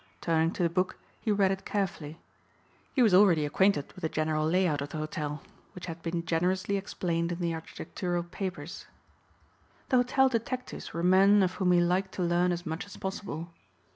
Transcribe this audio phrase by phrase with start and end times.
[0.19, 2.17] Turning to the book he read it carefully.
[2.95, 5.43] He was already acquainted with the general lay out of the hotel
[5.75, 8.87] which had been generously explained in the architectural papers.
[9.89, 13.51] The hotel detectives were men of whom he liked to learn as much as possible.